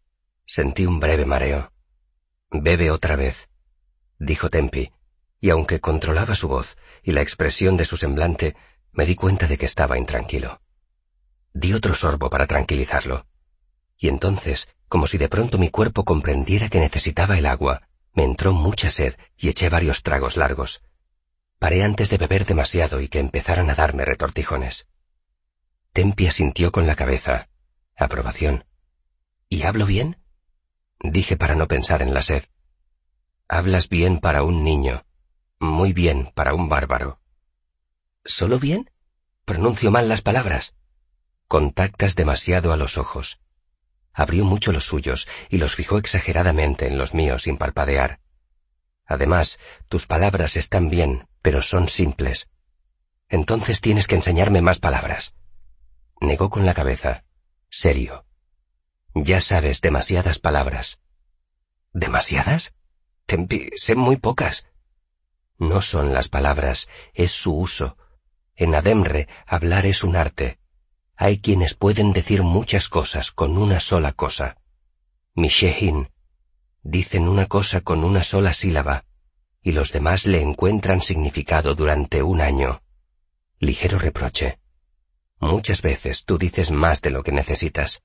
Sentí 0.47 0.85
un 0.85 0.99
breve 0.99 1.27
mareo. 1.27 1.73
Bebe 2.51 2.91
otra 2.91 3.15
vez, 3.15 3.49
dijo 4.19 4.51
Tempi, 4.51 4.91
y 5.41 5.51
aunque 5.51 5.81
controlaba 5.81 6.35
su 6.35 6.49
voz 6.49 6.77
y 7.03 7.13
la 7.13 7.23
expresión 7.23 7.77
de 7.77 7.85
su 7.85 7.97
semblante, 7.97 8.57
me 8.93 9.07
di 9.07 9.15
cuenta 9.15 9.47
de 9.47 9.57
que 9.57 9.67
estaba 9.67 9.99
intranquilo. 9.99 10.61
Di 11.53 11.73
otro 11.73 11.95
sorbo 11.95 12.31
para 12.31 12.47
tranquilizarlo. 12.47 13.27
Y 13.97 14.09
entonces, 14.09 14.69
como 14.89 15.07
si 15.07 15.19
de 15.19 15.29
pronto 15.29 15.59
mi 15.59 15.71
cuerpo 15.71 16.05
comprendiera 16.05 16.69
que 16.69 16.81
necesitaba 16.81 17.39
el 17.39 17.47
agua, 17.47 17.89
me 18.13 18.25
entró 18.25 18.53
mucha 18.53 18.91
sed 18.91 19.17
y 19.37 19.49
eché 19.49 19.69
varios 19.69 20.03
tragos 20.03 20.37
largos. 20.37 20.83
Paré 21.59 21.83
antes 21.85 22.11
de 22.11 22.19
beber 22.19 22.45
demasiado 22.45 23.01
y 23.01 23.09
que 23.09 23.21
empezaran 23.21 23.71
a 23.71 23.75
darme 23.75 24.05
retortijones. 24.05 24.89
Tempi 25.93 26.27
asintió 26.27 26.73
con 26.73 26.87
la 26.87 26.97
cabeza. 26.97 27.49
Aprobación. 27.97 28.65
¿Y 29.49 29.63
hablo 29.63 29.87
bien? 29.87 30.19
Dije 31.01 31.37
para 31.37 31.55
no 31.55 31.69
pensar 31.69 32.03
en 32.03 32.15
la 32.15 32.23
sed. 32.23 32.45
Hablas 33.49 33.89
bien 33.89 34.19
para 34.19 34.43
un 34.43 34.65
niño. 34.65 35.05
Muy 35.61 35.93
bien 35.93 36.33
para 36.35 36.55
un 36.55 36.71
bárbaro. 36.71 37.21
¿Solo 38.25 38.59
bien? 38.59 38.91
Pronuncio 39.45 39.91
mal 39.91 40.09
las 40.09 40.23
palabras. 40.23 40.75
Contactas 41.49 42.17
demasiado 42.17 42.73
a 42.73 42.79
los 42.79 42.97
ojos. 42.97 43.41
Abrió 44.15 44.47
mucho 44.47 44.73
los 44.73 44.85
suyos 44.85 45.29
y 45.51 45.59
los 45.59 45.75
fijó 45.75 45.99
exageradamente 45.99 46.87
en 46.87 46.97
los 46.97 47.13
míos 47.13 47.43
sin 47.43 47.59
parpadear. 47.59 48.21
Además, 49.05 49.59
tus 49.89 50.07
palabras 50.07 50.57
están 50.57 50.89
bien, 50.89 51.29
pero 51.43 51.61
son 51.61 51.89
simples. 51.89 52.51
Entonces 53.29 53.83
tienes 53.83 54.07
que 54.07 54.15
enseñarme 54.15 54.63
más 54.63 54.79
palabras. 54.79 55.35
Negó 56.21 56.49
con 56.49 56.65
la 56.65 56.73
cabeza. 56.73 57.25
Serio. 57.69 58.25
Ya 59.15 59.43
sabes 59.43 59.83
demasiadas 59.83 60.39
palabras. 60.39 61.01
¿Demasiadas? 61.93 62.75
Sé 63.77 63.95
muy 63.95 64.17
pocas. 64.17 64.70
No 65.61 65.83
son 65.83 66.15
las 66.15 66.31
palabras, 66.31 66.89
es 67.13 67.33
su 67.33 67.55
uso. 67.55 67.99
En 68.57 68.75
Ademre, 68.75 69.29
hablar 69.47 69.85
es 69.85 70.03
un 70.03 70.17
arte. 70.17 70.59
Hay 71.17 71.39
quienes 71.39 71.75
pueden 71.75 72.13
decir 72.13 72.43
muchas 72.43 72.89
cosas 72.89 73.31
con 73.31 73.59
una 73.59 73.79
sola 73.79 74.13
cosa. 74.15 74.57
Mishehin. 75.35 76.09
Dicen 76.83 77.29
una 77.29 77.45
cosa 77.45 77.83
con 77.83 78.05
una 78.05 78.23
sola 78.23 78.55
sílaba, 78.55 79.05
y 79.61 79.73
los 79.73 79.93
demás 79.93 80.25
le 80.25 80.41
encuentran 80.41 81.03
significado 81.03 81.75
durante 81.75 82.23
un 82.23 82.41
año. 82.41 82.81
Ligero 83.59 83.99
reproche. 83.99 84.59
Muchas 85.41 85.83
veces 85.83 86.25
tú 86.25 86.39
dices 86.39 86.71
más 86.71 87.03
de 87.03 87.11
lo 87.11 87.23
que 87.23 87.33
necesitas. 87.33 88.03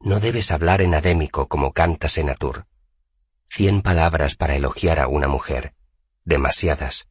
No 0.00 0.18
debes 0.18 0.50
hablar 0.50 0.82
en 0.82 0.94
adémico 0.94 1.46
como 1.46 1.72
cantas 1.72 2.18
en 2.18 2.28
Atur. 2.28 2.66
Cien 3.48 3.82
palabras 3.82 4.34
para 4.34 4.56
elogiar 4.56 4.98
a 4.98 5.06
una 5.06 5.28
mujer. 5.28 5.74
Demasiadas. 6.24 7.08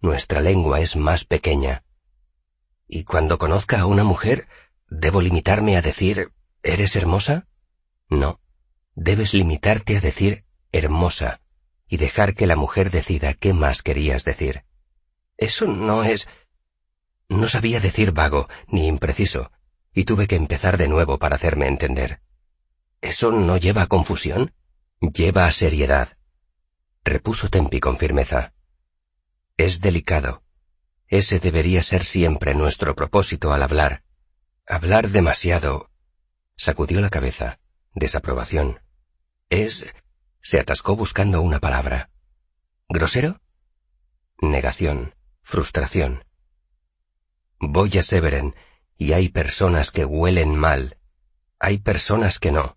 Nuestra 0.00 0.40
lengua 0.40 0.80
es 0.80 0.96
más 0.96 1.24
pequeña. 1.24 1.84
Y 2.86 3.04
cuando 3.04 3.38
conozca 3.38 3.80
a 3.80 3.86
una 3.86 4.04
mujer, 4.04 4.46
¿debo 4.88 5.20
limitarme 5.20 5.76
a 5.76 5.82
decir 5.82 6.32
¿eres 6.62 6.96
hermosa? 6.96 7.46
No. 8.08 8.40
Debes 8.94 9.34
limitarte 9.34 9.96
a 9.96 10.00
decir 10.00 10.44
hermosa 10.72 11.40
y 11.88 11.96
dejar 11.96 12.34
que 12.34 12.46
la 12.46 12.56
mujer 12.56 12.90
decida 12.90 13.34
qué 13.34 13.52
más 13.52 13.82
querías 13.82 14.24
decir. 14.24 14.64
Eso 15.36 15.66
no 15.66 16.04
es... 16.04 16.28
No 17.28 17.48
sabía 17.48 17.80
decir 17.80 18.12
vago 18.12 18.48
ni 18.68 18.86
impreciso, 18.86 19.50
y 19.92 20.04
tuve 20.04 20.26
que 20.26 20.36
empezar 20.36 20.76
de 20.76 20.88
nuevo 20.88 21.18
para 21.18 21.36
hacerme 21.36 21.68
entender. 21.68 22.20
¿Eso 23.00 23.30
no 23.30 23.56
lleva 23.56 23.82
a 23.82 23.86
confusión? 23.86 24.54
Lleva 25.00 25.46
a 25.46 25.52
seriedad. 25.52 26.16
Repuso 27.04 27.50
Tempi 27.50 27.80
con 27.80 27.98
firmeza. 27.98 28.53
Es 29.56 29.80
delicado. 29.80 30.42
Ese 31.06 31.38
debería 31.38 31.82
ser 31.82 32.04
siempre 32.04 32.54
nuestro 32.54 32.96
propósito 32.96 33.52
al 33.52 33.62
hablar. 33.62 34.02
Hablar 34.66 35.10
demasiado. 35.10 35.90
Sacudió 36.56 37.00
la 37.00 37.10
cabeza. 37.10 37.60
Desaprobación. 37.94 38.80
Es... 39.50 39.94
Se 40.40 40.58
atascó 40.58 40.96
buscando 40.96 41.40
una 41.40 41.60
palabra. 41.60 42.10
¿Grosero? 42.88 43.40
Negación. 44.40 45.14
Frustración. 45.42 46.24
Voy 47.60 47.96
a 47.96 48.02
Severen, 48.02 48.56
y 48.98 49.12
hay 49.12 49.28
personas 49.28 49.90
que 49.90 50.04
huelen 50.04 50.56
mal. 50.56 50.98
Hay 51.60 51.78
personas 51.78 52.38
que 52.38 52.50
no. 52.50 52.76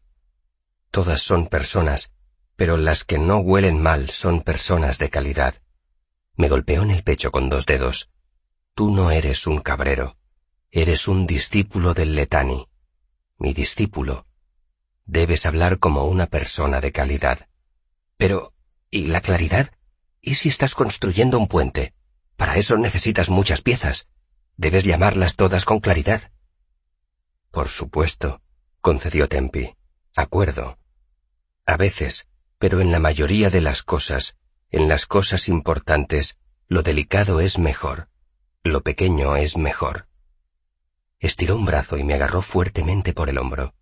Todas 0.91 1.21
son 1.21 1.47
personas, 1.47 2.13
pero 2.55 2.77
las 2.77 3.03
que 3.03 3.17
no 3.17 3.39
huelen 3.39 3.81
mal 3.81 4.09
son 4.09 4.41
personas 4.41 4.97
de 4.97 5.09
calidad. 5.09 5.55
Me 6.37 6.49
golpeó 6.49 6.83
en 6.83 6.91
el 6.91 7.03
pecho 7.03 7.31
con 7.31 7.49
dos 7.49 7.65
dedos. 7.65 8.11
Tú 8.75 8.91
no 8.91 9.09
eres 9.09 9.47
un 9.47 9.59
cabrero. 9.59 10.17
Eres 10.69 11.07
un 11.07 11.25
discípulo 11.25 11.95
del 11.95 12.15
Letani. 12.15 12.67
Mi 13.39 13.53
discípulo. 13.53 14.27
Debes 15.05 15.47
hablar 15.47 15.79
como 15.79 16.05
una 16.05 16.27
persona 16.27 16.79
de 16.79 16.91
calidad. 16.91 17.47
Pero, 18.17 18.53
¿y 18.91 19.07
la 19.07 19.21
claridad? 19.21 19.71
¿Y 20.21 20.35
si 20.35 20.49
estás 20.49 20.75
construyendo 20.75 21.39
un 21.39 21.47
puente? 21.47 21.95
Para 22.35 22.57
eso 22.57 22.77
necesitas 22.77 23.31
muchas 23.31 23.61
piezas. 23.61 24.07
Debes 24.57 24.83
llamarlas 24.83 25.35
todas 25.37 25.65
con 25.65 25.79
claridad. 25.79 26.31
Por 27.49 27.67
supuesto, 27.67 28.41
concedió 28.81 29.27
Tempi. 29.27 29.75
Acuerdo. 30.15 30.77
A 31.65 31.77
veces, 31.77 32.27
pero 32.59 32.79
en 32.79 32.91
la 32.91 32.99
mayoría 32.99 33.49
de 33.49 33.61
las 33.61 33.81
cosas, 33.81 34.37
en 34.69 34.89
las 34.89 35.05
cosas 35.05 35.47
importantes, 35.47 36.37
lo 36.67 36.83
delicado 36.83 37.39
es 37.39 37.57
mejor. 37.57 38.09
Lo 38.63 38.81
pequeño 38.81 39.37
es 39.37 39.57
mejor. 39.57 40.07
Estiró 41.19 41.55
un 41.55 41.65
brazo 41.65 41.97
y 41.97 42.03
me 42.03 42.15
agarró 42.15 42.41
fuertemente 42.41 43.13
por 43.13 43.29
el 43.29 43.37
hombro. 43.37 43.73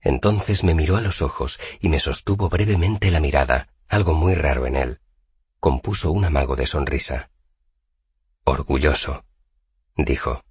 Entonces 0.00 0.62
me 0.62 0.74
miró 0.74 0.96
a 0.96 1.00
los 1.00 1.22
ojos 1.22 1.58
y 1.80 1.88
me 1.88 1.98
sostuvo 1.98 2.48
brevemente 2.48 3.10
la 3.10 3.20
mirada, 3.20 3.68
algo 3.88 4.14
muy 4.14 4.34
raro 4.34 4.66
en 4.66 4.76
él. 4.76 5.00
Compuso 5.58 6.10
un 6.12 6.24
amago 6.24 6.56
de 6.56 6.66
sonrisa. 6.66 7.30
Orgulloso, 8.44 9.24
dijo. 9.96 10.44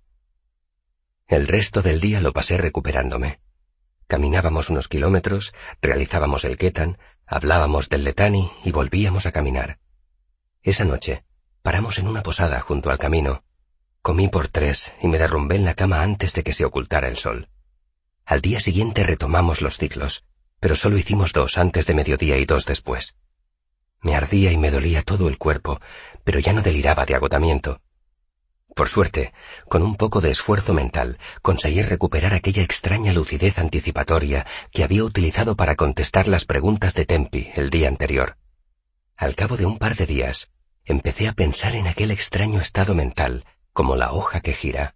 El 1.27 1.47
resto 1.47 1.81
del 1.81 2.01
día 2.01 2.19
lo 2.19 2.33
pasé 2.33 2.57
recuperándome. 2.57 3.39
Caminábamos 4.07 4.69
unos 4.69 4.89
kilómetros, 4.89 5.53
realizábamos 5.81 6.43
el 6.43 6.57
ketan, 6.57 6.97
hablábamos 7.31 7.88
del 7.88 8.03
letani 8.03 8.51
y 8.65 8.71
volvíamos 8.71 9.25
a 9.25 9.31
caminar. 9.31 9.79
Esa 10.63 10.83
noche, 10.83 11.23
paramos 11.61 11.97
en 11.97 12.07
una 12.07 12.23
posada 12.23 12.59
junto 12.59 12.91
al 12.91 13.00
camino. 13.00 13.45
Comí 14.01 14.27
por 14.27 14.50
tres 14.50 14.91
y 15.01 15.07
me 15.07 15.17
derrumbé 15.17 15.55
en 15.55 15.63
la 15.63 15.73
cama 15.73 16.01
antes 16.01 16.33
de 16.33 16.43
que 16.43 16.51
se 16.51 16.65
ocultara 16.65 17.07
el 17.07 17.15
sol. 17.15 17.47
Al 18.25 18.41
día 18.41 18.59
siguiente 18.59 19.05
retomamos 19.05 19.61
los 19.61 19.77
ciclos, 19.77 20.25
pero 20.59 20.75
solo 20.75 20.97
hicimos 20.97 21.31
dos 21.31 21.57
antes 21.57 21.85
de 21.85 21.93
mediodía 21.93 22.38
y 22.38 22.45
dos 22.45 22.65
después. 22.65 23.15
Me 24.01 24.13
ardía 24.13 24.51
y 24.51 24.57
me 24.57 24.69
dolía 24.69 25.01
todo 25.01 25.29
el 25.29 25.38
cuerpo, 25.38 25.79
pero 26.25 26.39
ya 26.39 26.51
no 26.51 26.61
deliraba 26.61 27.05
de 27.05 27.15
agotamiento. 27.15 27.79
Por 28.75 28.87
suerte, 28.87 29.33
con 29.67 29.83
un 29.83 29.97
poco 29.97 30.21
de 30.21 30.31
esfuerzo 30.31 30.73
mental, 30.73 31.17
conseguí 31.41 31.81
recuperar 31.81 32.33
aquella 32.33 32.63
extraña 32.63 33.11
lucidez 33.11 33.59
anticipatoria 33.59 34.45
que 34.71 34.83
había 34.83 35.03
utilizado 35.03 35.55
para 35.55 35.75
contestar 35.75 36.27
las 36.29 36.45
preguntas 36.45 36.93
de 36.93 37.05
Tempi 37.05 37.51
el 37.55 37.69
día 37.69 37.89
anterior. 37.89 38.37
Al 39.17 39.35
cabo 39.35 39.57
de 39.57 39.65
un 39.65 39.77
par 39.77 39.95
de 39.95 40.05
días, 40.05 40.51
empecé 40.85 41.27
a 41.27 41.33
pensar 41.33 41.75
en 41.75 41.87
aquel 41.87 42.11
extraño 42.11 42.61
estado 42.61 42.95
mental, 42.95 43.45
como 43.73 43.97
la 43.97 44.13
hoja 44.13 44.39
que 44.39 44.53
gira. 44.53 44.95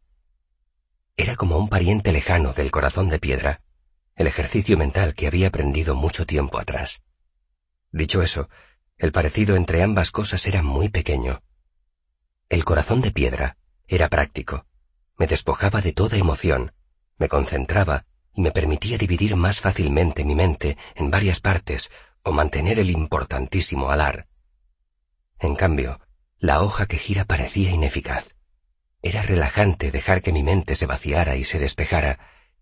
Era 1.17 1.35
como 1.35 1.57
un 1.57 1.67
pariente 1.67 2.13
lejano 2.13 2.53
del 2.53 2.71
corazón 2.71 3.09
de 3.09 3.19
piedra, 3.19 3.61
el 4.15 4.27
ejercicio 4.27 4.77
mental 4.77 5.15
que 5.15 5.27
había 5.27 5.49
aprendido 5.49 5.95
mucho 5.95 6.25
tiempo 6.25 6.59
atrás. 6.59 7.03
Dicho 7.91 8.21
eso, 8.21 8.49
el 8.97 9.11
parecido 9.11 9.57
entre 9.57 9.83
ambas 9.83 10.11
cosas 10.11 10.47
era 10.47 10.63
muy 10.63 10.87
pequeño. 10.87 11.41
El 12.47 12.63
corazón 12.63 13.01
de 13.01 13.11
piedra 13.11 13.57
era 13.87 14.09
práctico, 14.09 14.65
me 15.17 15.27
despojaba 15.27 15.81
de 15.81 15.93
toda 15.93 16.17
emoción, 16.17 16.73
me 17.17 17.29
concentraba 17.29 18.05
y 18.33 18.41
me 18.41 18.51
permitía 18.51 18.97
dividir 18.97 19.35
más 19.35 19.61
fácilmente 19.61 20.25
mi 20.25 20.35
mente 20.35 20.77
en 20.95 21.09
varias 21.09 21.39
partes 21.39 21.91
o 22.23 22.31
mantener 22.31 22.79
el 22.79 22.89
importantísimo 22.89 23.89
alar. 23.89 24.27
En 25.39 25.55
cambio, 25.55 25.99
la 26.39 26.61
hoja 26.61 26.85
que 26.85 26.97
gira 26.97 27.25
parecía 27.25 27.71
ineficaz. 27.71 28.35
Era 29.01 29.21
relajante 29.21 29.91
dejar 29.91 30.21
que 30.21 30.31
mi 30.31 30.43
mente 30.43 30.75
se 30.75 30.85
vaciara 30.85 31.35
y 31.35 31.43
se 31.43 31.59
despejara, 31.59 32.19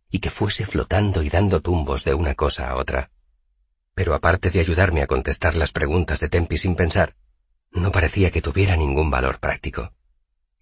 y 0.10 0.20
que 0.20 0.30
fuese 0.30 0.66
flotando 0.66 1.24
y 1.24 1.30
dando 1.30 1.62
tumbos 1.62 2.04
de 2.04 2.14
una 2.14 2.36
cosa 2.36 2.70
a 2.70 2.76
otra. 2.76 3.10
Pero 3.96 4.14
aparte 4.14 4.50
de 4.50 4.60
ayudarme 4.60 5.02
a 5.02 5.08
contestar 5.08 5.56
las 5.56 5.72
preguntas 5.72 6.20
de 6.20 6.30
Tempi 6.30 6.58
sin 6.58 6.76
pensar, 6.76 7.16
no 7.72 7.92
parecía 7.92 8.30
que 8.30 8.42
tuviera 8.42 8.76
ningún 8.76 9.10
valor 9.10 9.40
práctico. 9.40 9.94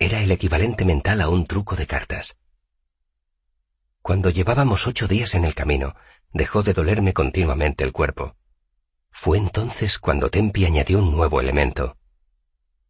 Era 0.01 0.19
el 0.23 0.31
equivalente 0.31 0.83
mental 0.83 1.21
a 1.21 1.29
un 1.29 1.45
truco 1.45 1.75
de 1.75 1.85
cartas. 1.85 2.35
Cuando 4.01 4.31
llevábamos 4.31 4.87
ocho 4.87 5.07
días 5.07 5.35
en 5.35 5.45
el 5.45 5.53
camino, 5.53 5.93
dejó 6.33 6.63
de 6.63 6.73
dolerme 6.73 7.13
continuamente 7.13 7.83
el 7.83 7.91
cuerpo. 7.91 8.35
Fue 9.11 9.37
entonces 9.37 9.99
cuando 9.99 10.31
Tempi 10.31 10.65
añadió 10.65 10.97
un 10.97 11.11
nuevo 11.11 11.39
elemento. 11.39 11.97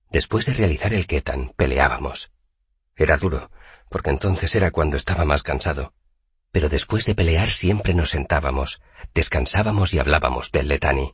Después 0.09 0.45
de 0.45 0.53
realizar 0.53 0.93
el 0.93 1.05
ketan, 1.05 1.51
peleábamos. 1.57 2.31
Era 2.95 3.17
duro, 3.17 3.51
porque 3.89 4.09
entonces 4.09 4.55
era 4.55 4.71
cuando 4.71 4.95
estaba 4.95 5.25
más 5.25 5.43
cansado. 5.43 5.93
Pero 6.51 6.69
después 6.69 7.03
de 7.03 7.13
pelear 7.13 7.49
siempre 7.49 7.93
nos 7.93 8.11
sentábamos, 8.11 8.81
descansábamos 9.13 9.93
y 9.93 9.99
hablábamos 9.99 10.53
del 10.53 10.69
letani. 10.69 11.13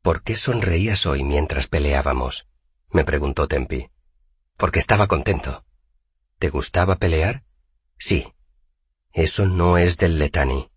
¿Por 0.00 0.22
qué 0.22 0.36
sonreías 0.36 1.04
hoy 1.04 1.22
mientras 1.22 1.66
peleábamos? 1.66 2.48
me 2.88 3.04
preguntó 3.04 3.46
Tempi. 3.46 3.90
Porque 4.56 4.78
estaba 4.78 5.06
contento. 5.06 5.64
¿Te 6.38 6.50
gustaba 6.50 6.96
pelear? 6.96 7.44
Sí. 7.98 8.32
Eso 9.12 9.46
no 9.46 9.78
es 9.78 9.98
del 9.98 10.18
letani, 10.18 10.70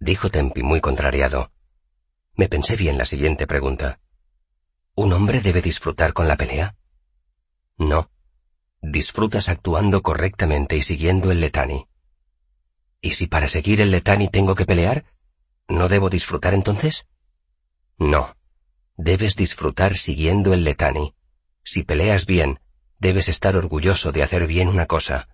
dijo 0.00 0.30
Tempi 0.30 0.62
muy 0.62 0.80
contrariado. 0.80 1.52
Me 2.34 2.48
pensé 2.48 2.74
bien 2.74 2.98
la 2.98 3.04
siguiente 3.04 3.46
pregunta. 3.46 4.00
¿Un 4.94 5.12
hombre 5.12 5.40
debe 5.40 5.62
disfrutar 5.62 6.12
con 6.12 6.26
la 6.26 6.36
pelea? 6.36 6.76
No. 7.76 8.10
Disfrutas 8.82 9.48
actuando 9.48 10.02
correctamente 10.02 10.76
y 10.76 10.82
siguiendo 10.82 11.30
el 11.30 11.40
letani. 11.40 11.86
¿Y 13.02 13.10
si 13.12 13.26
para 13.26 13.46
seguir 13.46 13.80
el 13.80 13.90
letani 13.90 14.28
tengo 14.28 14.54
que 14.54 14.66
pelear? 14.66 15.04
¿No 15.68 15.88
debo 15.88 16.10
disfrutar 16.10 16.54
entonces? 16.54 17.06
No. 17.98 18.36
Debes 18.96 19.36
disfrutar 19.36 19.96
siguiendo 19.96 20.52
el 20.54 20.64
letani. 20.64 21.14
Si 21.62 21.82
peleas 21.82 22.26
bien, 22.26 22.60
debes 23.00 23.28
estar 23.28 23.56
orgulloso 23.56 24.12
de 24.12 24.22
hacer 24.22 24.46
bien 24.46 24.68
una 24.68 24.86
cosa. 24.86 25.28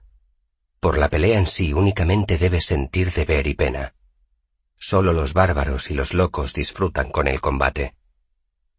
Por 0.80 0.98
la 0.98 1.08
pelea 1.08 1.38
en 1.38 1.46
sí 1.46 1.72
únicamente 1.72 2.38
debes 2.38 2.64
sentir 2.64 3.12
deber 3.12 3.46
y 3.46 3.54
pena. 3.54 3.94
Solo 4.78 5.12
los 5.12 5.34
bárbaros 5.34 5.90
y 5.90 5.94
los 5.94 6.14
locos 6.14 6.54
disfrutan 6.54 7.10
con 7.10 7.28
el 7.28 7.40
combate. 7.40 7.96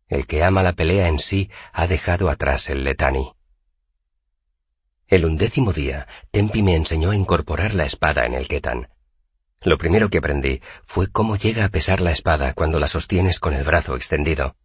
El 0.07 0.25
que 0.25 0.43
ama 0.43 0.63
la 0.63 0.73
pelea 0.73 1.07
en 1.07 1.19
sí 1.19 1.51
ha 1.73 1.85
dejado 1.85 2.29
atrás 2.29 2.69
el 2.69 2.83
letani. 2.83 3.33
El 5.07 5.25
undécimo 5.25 5.73
día, 5.73 6.07
Tempi 6.31 6.63
me 6.63 6.75
enseñó 6.75 7.11
a 7.11 7.15
incorporar 7.15 7.73
la 7.73 7.85
espada 7.85 8.25
en 8.25 8.33
el 8.33 8.47
ketan. 8.47 8.89
Lo 9.61 9.77
primero 9.77 10.09
que 10.09 10.19
aprendí 10.19 10.61
fue 10.85 11.11
cómo 11.11 11.35
llega 11.35 11.65
a 11.65 11.69
pesar 11.69 11.99
la 11.99 12.11
espada 12.11 12.53
cuando 12.53 12.79
la 12.79 12.87
sostienes 12.87 13.39
con 13.39 13.53
el 13.53 13.63
brazo 13.63 13.95
extendido. 13.95 14.55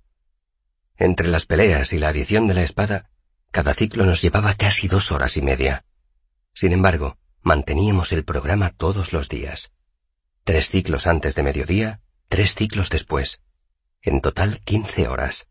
Entre 0.96 1.29
las 1.29 1.46
peleas 1.46 1.92
y 1.92 1.99
la 1.99 2.09
adición 2.09 2.46
de 2.46 2.55
la 2.55 2.62
espada, 2.62 3.11
cada 3.53 3.75
ciclo 3.75 4.07
nos 4.07 4.23
llevaba 4.23 4.55
casi 4.55 4.88
dos 4.88 5.12
horas 5.12 5.37
y 5.37 5.43
media. 5.43 5.85
Sin 6.55 6.73
embargo, 6.73 7.19
manteníamos 7.43 8.12
el 8.12 8.25
programa 8.25 8.71
todos 8.71 9.12
los 9.12 9.29
días. 9.29 9.73
Tres 10.43 10.71
ciclos 10.71 11.07
antes 11.07 11.35
de 11.35 11.43
mediodía, 11.43 12.01
tres 12.29 12.55
ciclos 12.55 12.88
después. 12.88 13.43
En 14.01 14.23
total 14.23 14.62
quince 14.65 15.07
horas. 15.07 15.49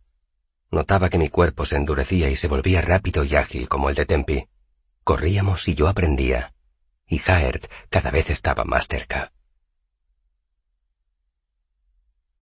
Notaba 0.71 1.09
que 1.09 1.19
mi 1.19 1.29
cuerpo 1.29 1.63
se 1.65 1.75
endurecía 1.75 2.29
y 2.31 2.35
se 2.35 2.47
volvía 2.47 2.81
rápido 2.81 3.23
y 3.23 3.35
ágil 3.35 3.69
como 3.69 3.89
el 3.89 3.95
de 3.95 4.05
Tempi. 4.07 4.47
Corríamos 5.03 5.67
y 5.67 5.75
yo 5.75 5.87
aprendía. 5.87 6.53
Y 7.05 7.21
Haert 7.25 7.71
cada 7.89 8.09
vez 8.09 8.31
estaba 8.31 8.63
más 8.63 8.87
cerca. 8.87 9.31